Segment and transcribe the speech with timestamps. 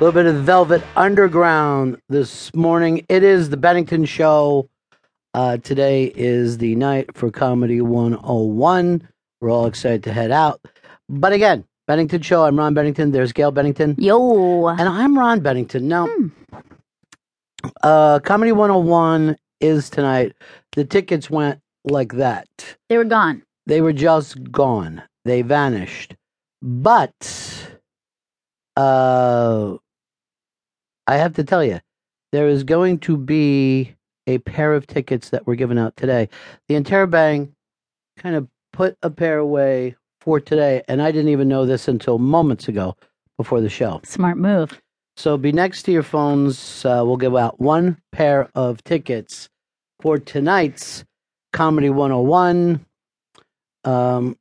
[0.00, 3.04] little bit of Velvet Underground this morning.
[3.08, 4.68] It is the Bennington Show.
[5.34, 9.08] Uh, today is the night for Comedy 101.
[9.40, 10.60] We're all excited to head out.
[11.08, 12.44] But again, Bennington Show.
[12.44, 13.10] I'm Ron Bennington.
[13.10, 13.96] There's Gail Bennington.
[13.98, 14.68] Yo.
[14.68, 15.88] And I'm Ron Bennington.
[15.88, 16.08] Now,
[17.82, 20.32] uh, Comedy 101 is tonight.
[20.76, 22.46] The tickets went like that.
[22.88, 23.42] They were gone.
[23.66, 25.02] They were just gone.
[25.24, 26.14] They vanished.
[26.62, 27.68] But
[28.76, 29.76] uh,
[31.08, 31.80] I have to tell you,
[32.32, 33.94] there is going to be
[34.26, 36.28] a pair of tickets that were given out today.
[36.68, 37.50] The Interrobang
[38.18, 42.18] kind of put a pair away for today, and I didn't even know this until
[42.18, 42.94] moments ago
[43.38, 44.02] before the show.
[44.04, 44.78] Smart move.
[45.16, 46.84] So be next to your phones.
[46.84, 49.48] Uh, we'll give out one pair of tickets
[50.00, 51.04] for tonight's
[51.54, 52.84] Comedy 101.
[53.84, 54.36] Um,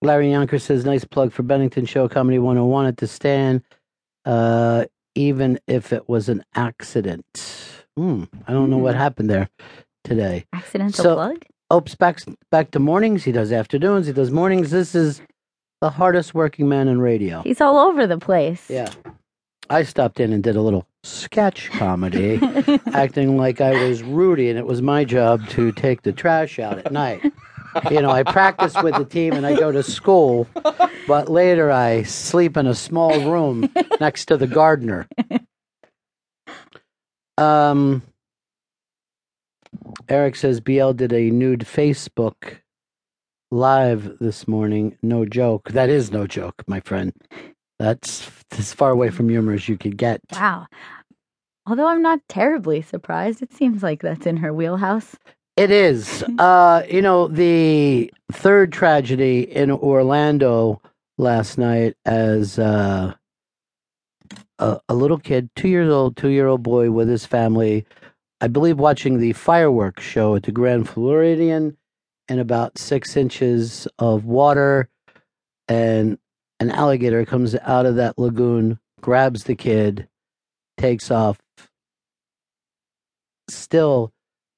[0.00, 3.62] Larry Yonker says, nice plug for Bennington Show Comedy 101 at the stand,
[4.24, 7.84] uh, even if it was an accident.
[7.96, 9.48] Hmm, I don't know what happened there
[10.04, 10.44] today.
[10.52, 11.44] Accidental So- plug?
[11.72, 12.18] Opes back,
[12.50, 13.22] back to mornings.
[13.22, 14.08] He does afternoons.
[14.08, 14.72] He does mornings.
[14.72, 15.22] This is
[15.80, 17.42] the hardest working man in radio.
[17.42, 18.68] He's all over the place.
[18.68, 18.90] Yeah.
[19.68, 22.40] I stopped in and did a little sketch comedy,
[22.92, 26.78] acting like I was Rudy and it was my job to take the trash out
[26.78, 27.20] at night.
[27.90, 30.48] You know, I practice with the team and I go to school,
[31.06, 35.06] but later I sleep in a small room next to the gardener.
[37.38, 38.02] Um,
[40.08, 42.58] Eric says BL did a nude Facebook
[43.50, 44.96] live this morning.
[45.02, 45.70] No joke.
[45.70, 47.12] That is no joke, my friend.
[47.78, 50.20] That's as far away from humor as you could get.
[50.32, 50.66] Wow.
[51.66, 55.16] Although I'm not terribly surprised, it seems like that's in her wheelhouse.
[55.60, 56.24] It is.
[56.38, 60.80] Uh, you know, the third tragedy in Orlando
[61.18, 63.12] last night as uh,
[64.58, 67.84] a, a little kid, two years old, two year old boy with his family,
[68.40, 71.76] I believe watching the fireworks show at the Grand Floridian
[72.26, 74.88] in about six inches of water.
[75.68, 76.16] And
[76.58, 80.08] an alligator comes out of that lagoon, grabs the kid,
[80.78, 81.38] takes off.
[83.50, 84.14] Still,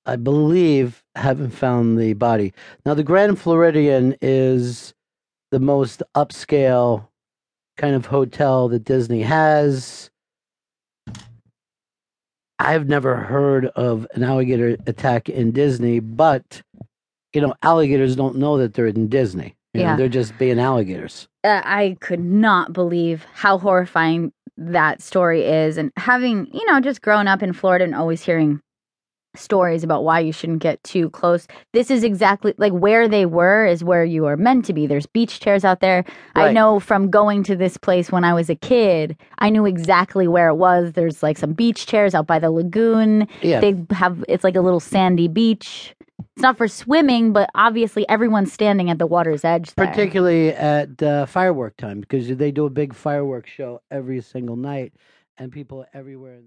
[0.06, 2.52] I believe, haven't found the body.
[2.84, 4.94] Now, the Grand Floridian is
[5.50, 7.06] the most upscale
[7.76, 10.10] kind of hotel that Disney has.
[12.58, 16.62] I've never heard of an alligator attack in Disney, but
[17.32, 19.56] you know, alligators don't know that they're in Disney.
[19.72, 19.96] You know, Yeah.
[19.96, 21.28] they're just being alligators.
[21.44, 25.78] Uh, I could not believe how horrifying that story is.
[25.78, 28.60] And having, you know, just grown up in Florida and always hearing
[29.34, 31.46] stories about why you shouldn't get too close.
[31.72, 34.86] This is exactly like where they were is where you are meant to be.
[34.86, 36.04] There's beach chairs out there.
[36.34, 40.28] I know from going to this place when I was a kid, I knew exactly
[40.28, 40.92] where it was.
[40.92, 43.26] There's like some beach chairs out by the lagoon.
[43.40, 43.60] Yeah.
[43.60, 45.94] They have it's like a little sandy beach.
[46.36, 49.86] It's not for swimming, but obviously everyone's standing at the water's edge there.
[49.86, 54.92] particularly at uh, firework time because they do a big fireworks show every single night
[55.38, 56.40] and people everywhere